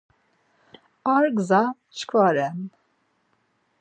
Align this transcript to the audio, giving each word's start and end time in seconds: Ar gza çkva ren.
Ar 1.15 1.25
gza 1.37 1.63
çkva 1.95 2.27
ren. 2.35 2.59